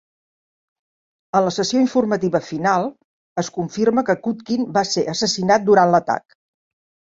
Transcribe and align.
En 1.39 1.43
la 1.47 1.51
sessió 1.57 1.81
informativa 1.83 2.41
final, 2.47 2.89
es 3.43 3.53
confirma 3.59 4.07
que 4.09 4.17
Kutkin 4.25 4.67
va 4.81 4.87
ser 4.95 5.07
assassinat 5.17 5.71
durant 5.71 5.97
l'atac. 5.97 6.41